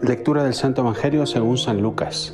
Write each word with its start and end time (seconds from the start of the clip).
Lectura 0.00 0.44
del 0.44 0.54
Santo 0.54 0.82
Evangelio 0.82 1.26
según 1.26 1.58
San 1.58 1.82
Lucas. 1.82 2.32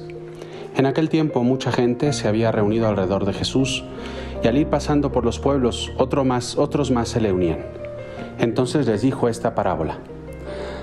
En 0.77 0.85
aquel 0.85 1.09
tiempo 1.09 1.43
mucha 1.43 1.73
gente 1.73 2.13
se 2.13 2.29
había 2.29 2.53
reunido 2.53 2.87
alrededor 2.87 3.25
de 3.25 3.33
Jesús 3.33 3.85
y 4.43 4.49
al 4.49 4.59
ir 4.59 4.67
pasando 4.67 5.13
por 5.13 5.25
los 5.25 5.39
pueblos 5.39 5.91
otro 5.97 6.27
más, 6.27 6.59
otros 6.59 6.91
más 6.91 7.09
se 7.09 7.23
le 7.23 7.33
unían. 7.33 7.65
Entonces 8.39 8.87
les 8.87 9.01
dijo 9.01 9.31
esta 9.31 9.55
parábola. 9.55 9.97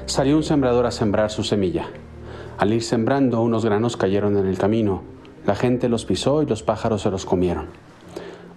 Salió 0.08 0.36
un 0.36 0.42
sembrador 0.42 0.88
a 0.88 0.92
sembrar 0.92 1.30
su 1.30 1.44
semilla. 1.44 1.86
Al 2.58 2.74
ir 2.74 2.82
sembrando 2.82 3.44
unos 3.44 3.64
granos 3.64 3.96
cayeron 3.96 4.36
en 4.36 4.48
el 4.48 4.58
camino. 4.58 5.04
La 5.46 5.54
gente 5.54 5.88
los 5.88 6.06
pisó 6.06 6.42
y 6.42 6.48
los 6.48 6.64
pájaros 6.64 7.04
se 7.04 7.12
los 7.12 7.26
comieron. 7.26 7.68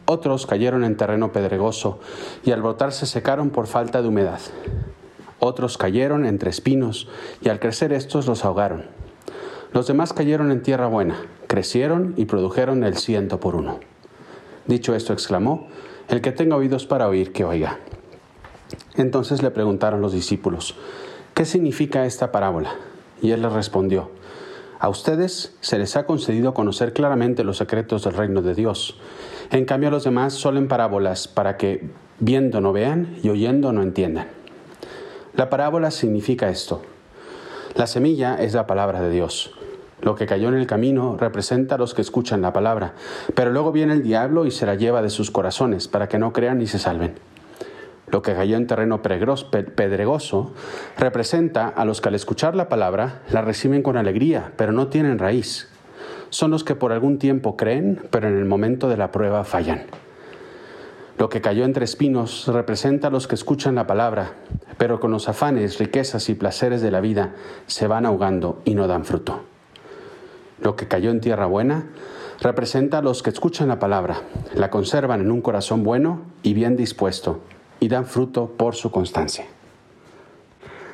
Otros 0.07 0.47
cayeron 0.47 0.83
en 0.83 0.97
terreno 0.97 1.31
pedregoso 1.31 1.99
y 2.43 2.53
al 2.53 2.63
brotar 2.63 2.93
se 2.93 3.05
secaron 3.05 3.51
por 3.51 3.67
falta 3.67 4.01
de 4.01 4.09
humedad. 4.09 4.41
Otros 5.47 5.77
cayeron 5.77 6.25
entre 6.25 6.49
espinos 6.49 7.07
y 7.43 7.51
al 7.51 7.61
crecer 7.61 7.93
estos 7.93 8.27
los 8.27 8.47
ahogaron. 8.47 8.87
Los 9.75 9.87
demás 9.87 10.15
cayeron 10.15 10.51
en 10.51 10.63
tierra 10.63 10.87
buena, 10.87 11.17
crecieron 11.49 12.15
y 12.17 12.25
produjeron 12.25 12.83
el 12.83 12.97
ciento 12.97 13.41
por 13.41 13.55
uno. 13.55 13.79
Dicho 14.67 14.95
esto, 14.95 15.13
exclamó, 15.13 15.69
El 16.09 16.23
que 16.23 16.33
tenga 16.33 16.57
oídos 16.57 16.87
para 16.87 17.09
oír, 17.09 17.31
que 17.33 17.45
oiga. 17.45 17.79
Entonces 18.97 19.43
le 19.43 19.51
preguntaron 19.51 20.01
los 20.01 20.15
discípulos, 20.15 20.77
¿qué 21.35 21.45
significa 21.45 22.07
esta 22.07 22.33
parábola? 22.33 22.77
Y 23.21 23.33
él 23.33 23.43
les 23.43 23.53
respondió, 23.53 24.13
a 24.81 24.89
ustedes 24.89 25.59
se 25.61 25.77
les 25.77 25.95
ha 25.99 26.07
concedido 26.07 26.55
conocer 26.55 26.95
claramente 26.95 27.45
los 27.45 27.59
secretos 27.59 28.05
del 28.05 28.15
reino 28.15 28.41
de 28.41 28.55
Dios. 28.55 28.99
En 29.51 29.67
cambio 29.67 29.91
a 29.91 29.93
los 29.93 30.05
demás 30.05 30.33
solo 30.33 30.59
en 30.59 30.69
parábolas 30.69 31.29
para 31.29 31.59
que 31.59 31.91
viendo 32.19 32.63
no 32.63 32.73
vean 32.73 33.19
y 33.23 33.29
oyendo 33.29 33.75
no 33.75 33.83
entiendan. 33.83 34.44
La 35.37 35.51
parábola 35.51 35.91
significa 35.91 36.49
esto. 36.49 36.83
La 37.75 37.89
semilla 37.89 38.37
es 38.37 38.55
la 38.55 38.69
palabra 38.69 39.01
de 39.01 39.11
Dios. 39.11 39.53
Lo 40.01 40.15
que 40.15 40.27
cayó 40.27 40.47
en 40.47 40.55
el 40.55 40.69
camino 40.69 41.17
representa 41.19 41.75
a 41.75 41.79
los 41.79 41.93
que 41.93 42.03
escuchan 42.03 42.41
la 42.41 42.53
palabra, 42.53 42.95
pero 43.35 43.51
luego 43.51 43.73
viene 43.73 43.95
el 43.95 44.05
diablo 44.05 44.47
y 44.47 44.53
se 44.53 44.65
la 44.65 44.77
lleva 44.77 45.03
de 45.03 45.11
sus 45.11 45.33
corazones 45.33 45.89
para 45.89 46.09
que 46.09 46.21
no 46.21 46.33
crean 46.33 46.59
ni 46.59 46.69
se 46.69 46.79
salven. 46.79 47.15
Lo 48.07 48.23
que 48.23 48.33
cayó 48.33 48.57
en 48.57 48.69
terreno 48.69 49.03
pedregoso 49.03 50.53
representa 50.97 51.67
a 51.67 51.85
los 51.85 52.01
que 52.01 52.11
al 52.11 52.15
escuchar 52.15 52.55
la 52.55 52.69
palabra 52.69 53.23
la 53.33 53.43
reciben 53.43 53.83
con 53.83 53.97
alegría, 53.97 54.53
pero 54.57 54.71
no 54.71 54.87
tienen 54.87 55.19
raíz. 55.19 55.69
Son 56.31 56.53
los 56.53 56.63
que 56.63 56.77
por 56.77 56.93
algún 56.93 57.19
tiempo 57.19 57.57
creen, 57.57 58.01
pero 58.11 58.29
en 58.29 58.39
el 58.39 58.45
momento 58.45 58.89
de 58.89 58.99
la 58.99 59.11
prueba 59.11 59.43
fallan. 59.43 59.87
Lo 61.17 61.29
que 61.29 61.41
cayó 61.41 61.65
entre 61.65 61.85
espinos 61.85 62.49
representa 62.49 63.09
a 63.09 63.11
los 63.11 63.29
que 63.29 63.37
escuchan 63.37 63.77
la 63.77 63.87
palabra, 63.87 64.33
pero 64.79 64.99
con 64.99 65.13
los 65.13 65.29
afanes, 65.29 65.79
riquezas 65.79 66.29
y 66.29 66.35
placeres 66.35 66.83
de 66.83 66.91
la 66.91 67.01
vida 67.01 67.35
se 67.67 67.87
van 67.87 68.05
ahogando 68.05 68.61
y 68.65 68.75
no 68.75 68.89
dan 68.89 69.05
fruto. 69.05 69.43
Lo 70.61 70.75
que 70.75 70.89
cayó 70.89 71.11
en 71.11 71.21
tierra 71.21 71.47
buena 71.47 71.87
representa 72.41 72.99
a 72.99 73.03
los 73.03 73.23
que 73.23 73.31
escuchan 73.31 73.69
la 73.69 73.79
palabra, 73.79 74.23
la 74.55 74.71
conservan 74.71 75.21
en 75.21 75.31
un 75.31 75.41
corazón 75.41 75.85
bueno 75.85 76.23
y 76.43 76.53
bien 76.53 76.77
dispuesto, 76.77 77.41
y 77.79 77.89
dan 77.89 78.07
fruto 78.07 78.51
por 78.57 78.75
su 78.75 78.91
constancia. 78.91 79.45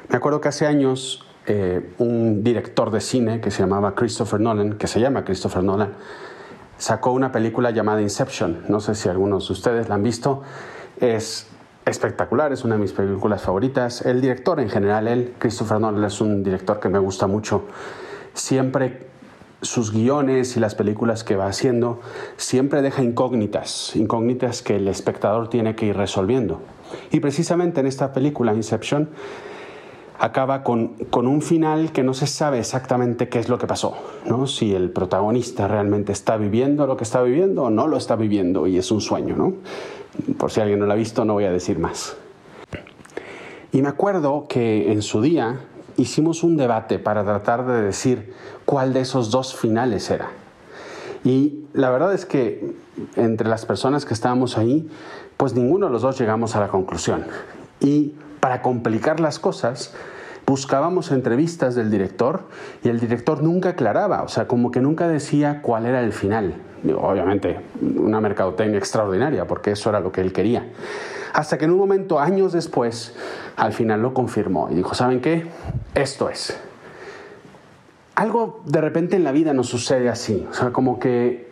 Me 0.08 0.16
acuerdo 0.16 0.41
que 0.41 0.48
hace 0.48 0.66
años 0.66 1.24
eh, 1.46 1.94
un 1.98 2.44
director 2.44 2.91
de 2.91 3.00
cine 3.00 3.41
que 3.41 3.50
se 3.50 3.62
llamaba 3.62 3.94
Christopher 3.94 4.41
Nolan, 4.41 4.76
que 4.76 4.86
se 4.86 5.00
llama 5.00 5.25
Christopher 5.25 5.62
Nolan, 5.62 5.94
sacó 6.80 7.12
una 7.12 7.30
película 7.30 7.70
llamada 7.70 8.00
Inception. 8.00 8.64
No 8.68 8.80
sé 8.80 8.94
si 8.94 9.08
algunos 9.08 9.46
de 9.46 9.52
ustedes 9.52 9.88
la 9.88 9.96
han 9.96 10.02
visto. 10.02 10.42
Es 10.98 11.46
espectacular, 11.84 12.52
es 12.52 12.64
una 12.64 12.76
de 12.76 12.80
mis 12.80 12.92
películas 12.92 13.42
favoritas. 13.42 14.00
El 14.02 14.20
director 14.22 14.58
en 14.60 14.70
general, 14.70 15.06
él, 15.06 15.34
Christopher 15.38 15.78
Nolan, 15.78 16.04
es 16.04 16.20
un 16.20 16.42
director 16.42 16.80
que 16.80 16.88
me 16.88 16.98
gusta 16.98 17.26
mucho. 17.26 17.64
Siempre 18.32 19.10
sus 19.60 19.92
guiones 19.92 20.56
y 20.56 20.60
las 20.60 20.74
películas 20.74 21.22
que 21.22 21.36
va 21.36 21.46
haciendo, 21.46 22.00
siempre 22.38 22.80
deja 22.80 23.02
incógnitas, 23.02 23.94
incógnitas 23.94 24.62
que 24.62 24.76
el 24.76 24.88
espectador 24.88 25.50
tiene 25.50 25.76
que 25.76 25.84
ir 25.84 25.96
resolviendo. 25.98 26.62
Y 27.10 27.20
precisamente 27.20 27.80
en 27.80 27.86
esta 27.86 28.14
película, 28.14 28.54
Inception, 28.54 29.10
acaba 30.20 30.62
con, 30.62 30.97
un 31.12 31.42
final 31.42 31.92
que 31.92 32.03
no 32.03 32.12
se 32.12 32.26
sabe 32.26 32.58
exactamente 32.58 33.31
qué 33.31 33.38
es 33.38 33.48
lo 33.48 33.58
que 33.58 33.66
pasó, 33.66 33.97
¿no? 34.26 34.47
si 34.47 34.75
el 34.75 34.91
protagonista 34.91 35.66
realmente 35.66 36.12
está 36.12 36.36
viviendo 36.36 36.86
lo 36.86 36.98
que 36.98 37.04
está 37.04 37.22
viviendo 37.22 37.64
o 37.64 37.70
no 37.70 37.88
lo 37.88 37.97
está 37.97 38.16
viviendo 38.16 38.66
y 38.66 38.76
es 38.76 38.91
un 38.91 39.00
sueño. 39.00 39.34
¿no? 39.34 39.54
Por 40.36 40.50
si 40.50 40.60
alguien 40.60 40.78
no 40.78 40.86
lo 40.86 40.92
ha 40.92 40.97
visto, 40.97 41.25
no 41.25 41.32
voy 41.32 41.44
a 41.44 41.53
decir 41.53 41.78
más. 41.78 42.16
Y 43.72 43.81
me 43.81 43.88
acuerdo 43.88 44.47
que 44.47 44.92
en 44.92 45.00
su 45.00 45.22
día 45.22 45.60
hicimos 45.97 46.42
un 46.42 46.58
debate 46.58 46.98
para 46.98 47.25
tratar 47.25 47.66
de 47.66 47.81
decir 47.81 48.34
cuál 48.66 48.92
de 48.92 49.00
esos 49.00 49.31
dos 49.31 49.56
finales 49.56 50.10
era. 50.10 50.28
Y 51.25 51.64
la 51.72 51.88
verdad 51.91 52.12
es 52.12 52.26
que 52.26 52.75
entre 53.16 53.48
las 53.48 53.64
personas 53.64 54.04
que 54.04 54.12
estábamos 54.12 54.58
ahí, 54.58 54.87
pues 55.38 55.54
ninguno 55.54 55.87
de 55.87 55.92
los 55.92 56.02
dos 56.02 56.19
llegamos 56.19 56.56
a 56.56 56.60
la 56.60 56.69
conclusión. 56.69 57.25
Y 57.81 58.12
para 58.40 58.62
complicar 58.62 59.20
las 59.20 59.38
cosas, 59.38 59.94
buscábamos 60.46 61.12
entrevistas 61.12 61.74
del 61.74 61.90
director 61.90 62.42
y 62.82 62.88
el 62.88 62.98
director 62.98 63.42
nunca 63.42 63.70
aclaraba, 63.70 64.22
o 64.22 64.28
sea, 64.28 64.48
como 64.48 64.70
que 64.70 64.80
nunca 64.80 65.06
decía 65.06 65.60
cuál 65.62 65.86
era 65.86 66.00
el 66.00 66.12
final. 66.12 66.54
Obviamente, 66.96 67.60
una 67.80 68.20
mercadotecnia 68.20 68.78
extraordinaria, 68.78 69.46
porque 69.46 69.72
eso 69.72 69.90
era 69.90 70.00
lo 70.00 70.10
que 70.10 70.22
él 70.22 70.32
quería. 70.32 70.66
Hasta 71.34 71.58
que 71.58 71.66
en 71.66 71.70
un 71.70 71.78
momento, 71.78 72.18
años 72.18 72.52
después, 72.52 73.14
al 73.56 73.72
final 73.72 74.02
lo 74.02 74.14
confirmó 74.14 74.68
y 74.70 74.74
dijo, 74.74 74.94
¿saben 74.94 75.20
qué? 75.20 75.46
Esto 75.94 76.28
es. 76.30 76.58
Algo 78.16 78.62
de 78.64 78.80
repente 78.80 79.16
en 79.16 79.24
la 79.24 79.32
vida 79.32 79.52
nos 79.52 79.68
sucede 79.68 80.08
así, 80.08 80.46
o 80.50 80.54
sea, 80.54 80.70
como 80.70 80.98
que 80.98 81.48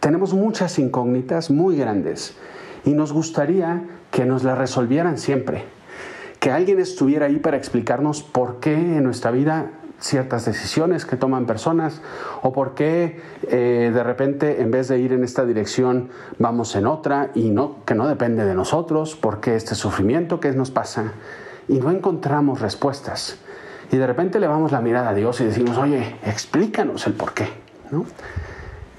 tenemos 0.00 0.32
muchas 0.32 0.78
incógnitas 0.78 1.50
muy 1.50 1.76
grandes 1.76 2.36
y 2.84 2.92
nos 2.92 3.12
gustaría 3.12 3.82
que 4.10 4.24
nos 4.24 4.44
las 4.44 4.58
resolvieran 4.58 5.18
siempre 5.18 5.64
que 6.42 6.50
alguien 6.50 6.80
estuviera 6.80 7.26
ahí 7.26 7.38
para 7.38 7.56
explicarnos 7.56 8.24
por 8.24 8.58
qué 8.58 8.74
en 8.74 9.04
nuestra 9.04 9.30
vida 9.30 9.70
ciertas 10.00 10.44
decisiones 10.44 11.06
que 11.06 11.16
toman 11.16 11.46
personas 11.46 12.02
o 12.42 12.52
por 12.52 12.74
qué 12.74 13.20
eh, 13.44 13.92
de 13.94 14.02
repente 14.02 14.60
en 14.60 14.72
vez 14.72 14.88
de 14.88 14.98
ir 14.98 15.12
en 15.12 15.22
esta 15.22 15.44
dirección 15.44 16.08
vamos 16.40 16.74
en 16.74 16.88
otra 16.88 17.30
y 17.36 17.50
no, 17.50 17.84
que 17.84 17.94
no 17.94 18.08
depende 18.08 18.44
de 18.44 18.56
nosotros, 18.56 19.14
por 19.14 19.38
qué 19.38 19.54
este 19.54 19.76
sufrimiento 19.76 20.40
que 20.40 20.50
nos 20.50 20.72
pasa 20.72 21.12
y 21.68 21.78
no 21.78 21.92
encontramos 21.92 22.60
respuestas. 22.60 23.38
Y 23.92 23.96
de 23.96 24.06
repente 24.08 24.40
le 24.40 24.48
vamos 24.48 24.72
la 24.72 24.80
mirada 24.80 25.10
a 25.10 25.14
Dios 25.14 25.40
y 25.40 25.44
decimos, 25.44 25.78
oye, 25.78 26.16
explícanos 26.26 27.06
el 27.06 27.12
por 27.12 27.34
qué. 27.34 27.46
¿no? 27.92 28.04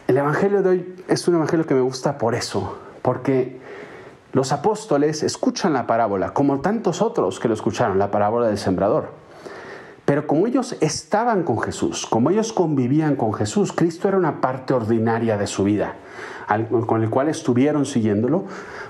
El 0.08 0.16
Evangelio 0.16 0.64
de 0.64 0.70
hoy 0.70 0.96
es 1.10 1.28
un 1.28 1.36
Evangelio 1.36 1.66
que 1.66 1.74
me 1.74 1.82
gusta 1.82 2.18
por 2.18 2.36
eso, 2.36 2.78
porque 3.02 3.60
los 4.34 4.52
apóstoles 4.52 5.22
escuchan 5.22 5.74
la 5.74 5.86
parábola, 5.86 6.34
como 6.34 6.60
tantos 6.60 7.04
otros 7.04 7.40
que 7.40 7.48
lo 7.48 7.54
escucharon, 7.54 8.00
la 8.00 8.10
parábola 8.10 8.48
del 8.48 8.58
sembrador. 8.58 9.12
Pero 10.06 10.26
como 10.26 10.48
ellos 10.48 10.76
estaban 10.82 11.44
con 11.44 11.62
Jesús, 11.62 12.08
como 12.08 12.32
ellos 12.32 12.52
convivían 12.52 13.16
con 13.16 13.32
Jesús, 13.34 13.72
Cristo 13.72 14.08
era 14.08 14.18
una 14.18 14.42
parte 14.42 14.74
ordinaria 14.74 15.38
de 15.38 15.46
su 15.46 15.64
vida, 15.64 15.96
con 16.88 17.04
el 17.04 17.12
cual 17.12 17.30
estuvieron 17.30 17.86
siguiéndolo, 17.86 18.46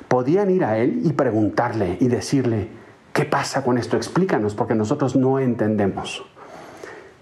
podían 0.08 0.50
ir 0.50 0.64
a 0.64 0.78
Él 0.78 1.02
y 1.04 1.12
preguntarle 1.12 1.98
y 2.00 2.08
decirle, 2.08 2.70
¿qué 3.12 3.26
pasa 3.26 3.64
con 3.66 3.78
esto? 3.78 3.98
Explícanos, 3.98 4.56
porque 4.56 4.76
nosotros 4.76 5.16
no 5.16 5.40
entendemos. 5.40 6.24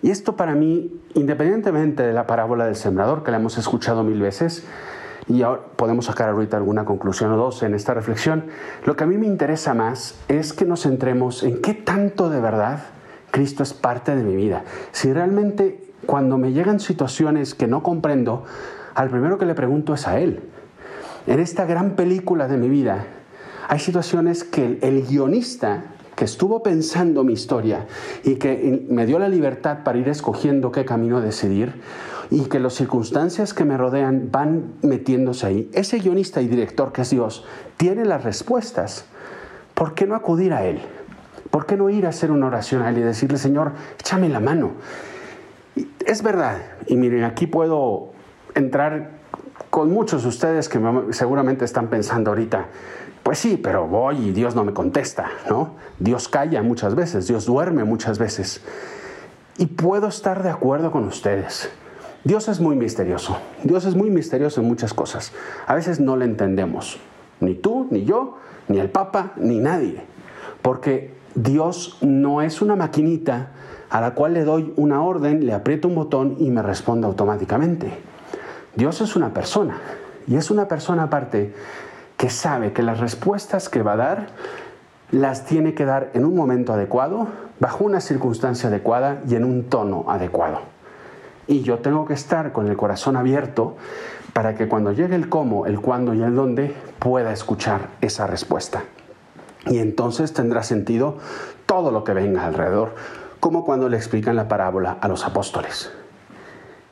Y 0.04 0.12
esto 0.12 0.36
para 0.36 0.54
mí, 0.54 1.02
independientemente 1.16 2.04
de 2.04 2.14
la 2.14 2.28
parábola 2.28 2.66
del 2.66 2.76
sembrador, 2.76 3.24
que 3.24 3.32
la 3.32 3.38
hemos 3.38 3.58
escuchado 3.58 4.04
mil 4.04 4.22
veces, 4.22 4.64
y 5.28 5.42
ahora 5.44 5.62
podemos 5.76 6.06
sacar 6.06 6.30
ahorita 6.30 6.58
alguna 6.58 6.86
conclusión 6.86 7.32
o 7.32 7.38
dos 7.38 7.64
en 7.64 7.74
esta 7.74 7.94
reflexión, 7.94 8.46
lo 8.86 8.96
que 8.96 9.04
a 9.04 9.08
mí 9.08 9.18
me 9.18 9.28
interesa 9.28 9.74
más 9.74 10.16
es 10.28 10.54
que 10.54 10.66
nos 10.66 10.84
centremos 10.84 11.44
en 11.44 11.62
qué 11.62 11.74
tanto 11.74 12.30
de 12.30 12.42
verdad 12.42 12.84
Cristo 13.32 13.64
es 13.64 13.74
parte 13.74 14.16
de 14.16 14.24
mi 14.24 14.36
vida. 14.36 14.64
Si 14.92 15.12
realmente 15.12 15.92
cuando 16.06 16.38
me 16.38 16.52
llegan 16.52 16.80
situaciones 16.80 17.56
que 17.56 17.68
no 17.68 17.84
comprendo, 17.84 18.44
al 18.96 19.10
primero 19.10 19.38
que 19.38 19.46
le 19.46 19.56
pregunto 19.56 19.94
es 19.94 20.08
a 20.08 20.20
Él. 20.20 20.42
En 21.28 21.40
esta 21.40 21.66
gran 21.66 21.92
película 21.92 22.48
de 22.48 22.58
mi 22.58 22.68
vida, 22.68 23.06
hay 23.68 23.80
situaciones 23.80 24.44
que 24.44 24.80
el 24.82 25.06
guionista 25.06 25.84
que 26.16 26.26
estuvo 26.26 26.62
pensando 26.62 27.24
mi 27.24 27.34
historia 27.34 27.88
y 28.24 28.36
que 28.36 28.86
me 28.90 29.06
dio 29.06 29.18
la 29.18 29.30
libertad 29.30 29.80
para 29.84 29.98
ir 29.98 30.10
escogiendo 30.10 30.72
qué 30.72 30.84
camino 30.86 31.22
decidir, 31.22 31.82
y 32.32 32.46
que 32.46 32.60
las 32.60 32.74
circunstancias 32.74 33.54
que 33.54 33.66
me 33.66 33.78
rodean 33.78 34.30
van 34.32 34.76
metiéndose 34.82 35.46
ahí. 35.46 35.70
Ese 35.74 36.00
guionista 36.00 36.42
y 36.42 36.48
director 36.48 36.94
que 36.94 37.02
es 37.02 37.10
Dios 37.10 37.46
tiene 37.76 38.06
las 38.06 38.24
respuestas. 38.24 39.06
¿Por 39.76 39.94
qué 39.94 40.08
no 40.08 40.16
acudir 40.16 40.54
a 40.54 40.66
Él? 40.66 40.80
¿Por 41.52 41.66
qué 41.66 41.76
no 41.76 41.90
ir 41.90 42.06
a 42.06 42.10
hacer 42.10 42.32
una 42.32 42.48
oración 42.48 42.82
a 42.84 42.90
Él 42.90 43.00
y 43.00 43.02
decirle, 43.02 43.38
Señor, 43.38 43.74
échame 44.00 44.30
la 44.30 44.40
mano? 44.40 44.72
Es 46.06 46.24
verdad, 46.24 46.58
y 46.88 46.96
miren, 46.96 47.26
aquí 47.26 47.48
puedo 47.48 48.14
entrar 48.56 49.12
con 49.70 49.92
muchos 49.92 50.24
de 50.24 50.30
ustedes 50.30 50.70
que 50.70 50.80
seguramente 51.12 51.66
están 51.66 51.90
pensando 51.90 52.32
ahorita, 52.32 52.68
pues 53.24 53.40
sí, 53.40 53.60
pero 53.62 53.88
voy 53.88 54.30
y 54.30 54.32
Dios 54.32 54.56
no 54.56 54.64
me 54.64 54.74
contesta, 54.74 55.30
¿no? 55.50 55.76
Dios 56.00 56.30
calla 56.30 56.64
muchas 56.64 56.96
veces, 56.96 57.28
Dios 57.28 57.46
duerme 57.46 57.84
muchas 57.84 58.20
veces. 58.20 58.62
Y 59.58 59.68
puedo 59.68 60.08
estar 60.08 60.44
de 60.44 60.50
acuerdo 60.50 60.92
con 60.92 61.04
ustedes. 61.06 61.70
Dios 62.24 62.48
es 62.50 62.60
muy 62.60 62.76
misterioso. 62.76 63.38
Dios 63.64 63.86
es 63.86 63.96
muy 63.96 64.12
misterioso 64.12 64.62
en 64.62 64.68
muchas 64.68 64.94
cosas. 64.94 65.32
A 65.66 65.74
veces 65.74 66.00
no 66.00 66.16
le 66.18 66.26
entendemos. 66.26 67.00
Ni 67.40 67.56
tú, 67.56 67.88
ni 67.90 68.04
yo, 68.06 68.38
ni 68.68 68.80
el 68.80 68.92
Papa, 68.92 69.34
ni 69.38 69.58
nadie. 69.58 70.04
Porque 70.62 71.16
Dios 71.34 71.98
no 72.02 72.44
es 72.44 72.62
una 72.62 72.76
maquinita 72.76 73.50
a 73.90 74.02
la 74.02 74.14
cual 74.14 74.36
le 74.36 74.44
doy 74.44 74.72
una 74.78 75.02
orden, 75.02 75.46
le 75.46 75.54
aprieto 75.54 75.88
un 75.88 75.96
botón 75.96 76.36
y 76.40 76.52
me 76.52 76.62
responde 76.62 77.08
automáticamente. 77.08 77.92
Dios 78.76 79.02
es 79.02 79.16
una 79.16 79.34
persona. 79.34 79.78
Y 80.28 80.36
es 80.36 80.52
una 80.52 80.68
persona 80.68 81.04
aparte 81.04 81.54
que 82.18 82.30
sabe 82.30 82.72
que 82.72 82.84
las 82.84 83.00
respuestas 83.00 83.68
que 83.68 83.82
va 83.82 83.94
a 83.94 83.98
dar 83.98 84.28
las 85.10 85.46
tiene 85.46 85.74
que 85.74 85.86
dar 85.86 86.12
en 86.14 86.24
un 86.24 86.36
momento 86.36 86.72
adecuado, 86.72 87.28
bajo 87.60 87.84
una 87.84 88.00
circunstancia 88.00 88.70
adecuada 88.70 89.24
y 89.28 89.34
en 89.36 89.44
un 89.44 89.64
tono 89.64 90.06
adecuado. 90.08 90.71
Y 91.48 91.62
yo 91.62 91.80
tengo 91.80 92.06
que 92.06 92.14
estar 92.14 92.52
con 92.52 92.68
el 92.68 92.78
corazón 92.78 93.18
abierto 93.18 93.78
para 94.34 94.56
que 94.56 94.68
cuando 94.68 94.92
llegue 94.92 95.16
el 95.16 95.30
cómo, 95.30 95.66
el 95.66 95.82
cuándo 95.82 96.14
y 96.14 96.22
el 96.22 96.36
dónde 96.36 96.74
pueda 97.00 97.34
escuchar 97.34 97.90
esa 98.02 98.28
respuesta. 98.28 98.84
Y 99.66 99.80
entonces 99.80 100.34
tendrá 100.34 100.64
sentido 100.64 101.18
todo 101.66 101.92
lo 101.92 102.04
que 102.04 102.14
venga 102.14 102.46
alrededor, 102.46 102.96
como 103.40 103.66
cuando 103.66 103.90
le 103.90 103.98
explican 103.98 104.36
la 104.36 104.48
parábola 104.48 104.98
a 105.02 105.08
los 105.08 105.26
apóstoles. 105.26 105.92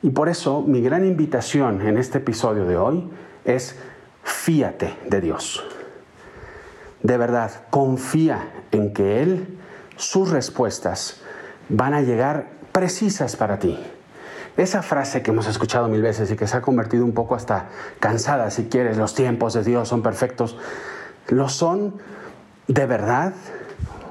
Y 0.02 0.10
por 0.10 0.28
eso 0.28 0.62
mi 0.62 0.80
gran 0.80 1.06
invitación 1.06 1.86
en 1.86 1.98
este 1.98 2.18
episodio 2.18 2.64
de 2.64 2.76
hoy 2.76 3.10
es 3.44 3.76
fíate 4.22 4.96
de 5.08 5.20
Dios. 5.20 5.64
De 7.02 7.16
verdad, 7.16 7.50
confía 7.70 8.50
en 8.72 8.92
que 8.92 9.22
Él, 9.22 9.58
sus 9.96 10.30
respuestas 10.30 11.20
van 11.68 11.94
a 11.94 12.02
llegar 12.02 12.48
precisas 12.72 13.36
para 13.36 13.58
ti. 13.58 13.78
Esa 14.56 14.82
frase 14.82 15.22
que 15.22 15.30
hemos 15.30 15.46
escuchado 15.46 15.88
mil 15.88 16.02
veces 16.02 16.30
y 16.30 16.36
que 16.36 16.46
se 16.46 16.56
ha 16.56 16.62
convertido 16.62 17.04
un 17.04 17.12
poco 17.12 17.34
hasta 17.34 17.68
cansada, 17.98 18.50
si 18.50 18.64
quieres, 18.64 18.96
los 18.96 19.14
tiempos 19.14 19.54
de 19.54 19.64
Dios 19.64 19.88
son 19.88 20.02
perfectos, 20.02 20.56
lo 21.28 21.48
son 21.48 21.94
de 22.66 22.86
verdad 22.86 23.32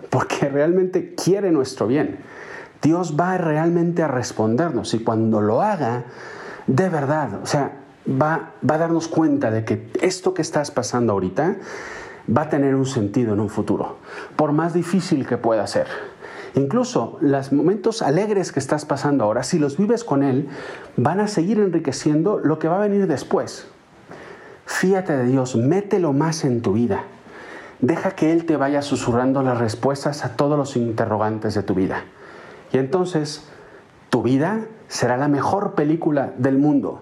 porque 0.10 0.50
realmente 0.50 1.14
quiere 1.16 1.52
nuestro 1.52 1.88
bien. 1.88 2.20
Dios 2.82 3.16
va 3.20 3.38
realmente 3.38 4.04
a 4.04 4.08
respondernos 4.08 4.94
y 4.94 5.00
cuando 5.00 5.42
lo 5.42 5.62
haga, 5.62 6.06
de 6.68 6.90
verdad, 6.90 7.42
o 7.44 7.46
sea, 7.46 7.74
va, 8.10 8.54
va 8.68 8.76
a 8.76 8.78
darnos 8.78 9.08
cuenta 9.08 9.52
de 9.52 9.66
que 9.66 9.92
esto 10.02 10.34
que 10.34 10.42
estás 10.42 10.72
pasando 10.72 11.14
ahorita 11.14 11.58
va 12.36 12.44
a 12.44 12.50
tener 12.50 12.76
un 12.76 12.86
sentido 12.86 13.34
en 13.34 13.40
un 13.40 13.50
futuro, 13.50 13.98
por 14.36 14.52
más 14.52 14.74
difícil 14.74 15.28
que 15.28 15.38
pueda 15.38 15.68
ser. 15.68 15.88
Incluso 16.56 17.18
los 17.22 17.52
momentos 17.52 18.02
alegres 18.02 18.52
que 18.52 18.60
estás 18.60 18.86
pasando 18.86 19.24
ahora, 19.24 19.44
si 19.44 19.60
los 19.60 19.78
vives 19.78 20.04
con 20.04 20.24
Él, 20.24 20.48
van 20.98 21.20
a 21.20 21.28
seguir 21.28 21.60
enriqueciendo 21.60 22.40
lo 22.40 22.60
que 22.60 22.68
va 22.68 22.78
a 22.78 22.88
venir 22.88 23.08
después. 23.08 23.68
Fíate 24.66 25.16
de 25.16 25.26
Dios, 25.26 25.56
mételo 25.56 26.14
más 26.14 26.44
en 26.46 26.62
tu 26.62 26.74
vida. 26.74 27.04
Deja 27.82 28.12
que 28.12 28.32
Él 28.32 28.46
te 28.46 28.58
vaya 28.58 28.82
susurrando 28.82 29.42
las 29.42 29.58
respuestas 29.58 30.26
a 30.26 30.36
todos 30.36 30.58
los 30.58 30.76
interrogantes 30.76 31.54
de 31.54 31.64
tu 31.64 31.74
vida. 31.74 32.04
Y 32.72 32.78
entonces 32.78 33.48
tu 34.10 34.22
vida 34.22 34.66
será 34.88 35.18
la 35.18 35.28
mejor 35.28 35.76
película 35.76 36.34
del 36.38 36.58
mundo. 36.58 37.02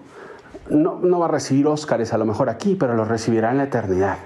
No, 0.70 1.00
va 1.18 1.26
a 1.26 1.30
recibir 1.30 1.66
Óscares 1.66 2.12
a 2.12 2.18
lo 2.18 2.26
mejor 2.26 2.50
aquí, 2.50 2.74
pero 2.74 2.94
lo 2.94 3.04
recibirá 3.04 3.50
en 3.50 3.58
la 3.58 3.64
eternidad. 3.64 4.18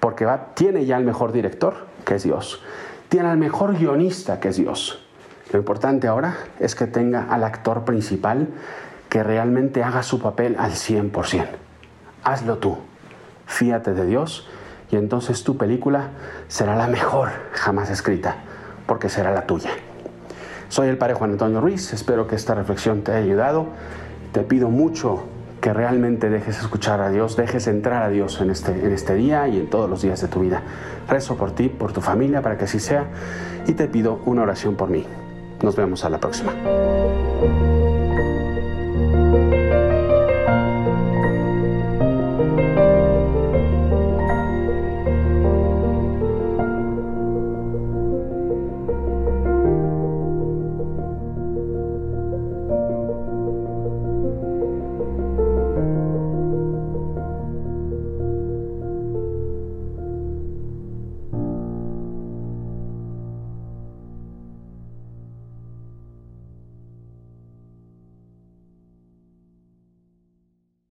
Porque 0.00 0.24
va, 0.24 0.54
tiene 0.54 0.86
ya 0.86 0.96
el 0.96 1.04
mejor 1.04 1.32
director, 1.32 1.74
que 2.04 2.16
es 2.16 2.22
Dios 2.22 2.62
tiene 3.08 3.28
al 3.28 3.38
mejor 3.38 3.76
guionista 3.76 4.40
que 4.40 4.48
es 4.48 4.56
Dios. 4.56 5.02
Lo 5.52 5.58
importante 5.58 6.08
ahora 6.08 6.36
es 6.58 6.74
que 6.74 6.86
tenga 6.86 7.24
al 7.30 7.44
actor 7.44 7.84
principal 7.84 8.48
que 9.08 9.22
realmente 9.22 9.82
haga 9.82 10.02
su 10.02 10.20
papel 10.20 10.56
al 10.58 10.72
100%. 10.72 11.46
Hazlo 12.24 12.58
tú, 12.58 12.78
fíate 13.46 13.94
de 13.94 14.06
Dios 14.06 14.48
y 14.90 14.96
entonces 14.96 15.44
tu 15.44 15.56
película 15.56 16.10
será 16.48 16.76
la 16.76 16.88
mejor 16.88 17.30
jamás 17.52 17.90
escrita, 17.90 18.36
porque 18.86 19.08
será 19.08 19.32
la 19.32 19.46
tuya. 19.46 19.70
Soy 20.68 20.88
el 20.88 20.98
padre 20.98 21.14
Juan 21.14 21.32
Antonio 21.32 21.60
Ruiz, 21.60 21.92
espero 21.92 22.26
que 22.26 22.34
esta 22.34 22.54
reflexión 22.54 23.02
te 23.02 23.12
haya 23.12 23.24
ayudado. 23.24 23.66
Te 24.32 24.42
pido 24.42 24.68
mucho 24.68 25.24
que 25.66 25.72
realmente 25.72 26.30
dejes 26.30 26.60
escuchar 26.60 27.00
a 27.00 27.10
Dios, 27.10 27.34
dejes 27.34 27.66
entrar 27.66 28.04
a 28.04 28.08
Dios 28.08 28.40
en 28.40 28.50
este, 28.50 28.70
en 28.70 28.92
este 28.92 29.16
día 29.16 29.48
y 29.48 29.58
en 29.58 29.68
todos 29.68 29.90
los 29.90 30.00
días 30.00 30.20
de 30.20 30.28
tu 30.28 30.38
vida. 30.38 30.62
Rezo 31.08 31.36
por 31.36 31.56
ti, 31.56 31.68
por 31.68 31.92
tu 31.92 32.00
familia, 32.00 32.40
para 32.40 32.56
que 32.56 32.66
así 32.66 32.78
sea, 32.78 33.08
y 33.66 33.72
te 33.72 33.88
pido 33.88 34.20
una 34.26 34.42
oración 34.42 34.76
por 34.76 34.88
mí. 34.90 35.04
Nos 35.64 35.74
vemos 35.74 36.04
a 36.04 36.08
la 36.08 36.20
próxima. 36.20 36.52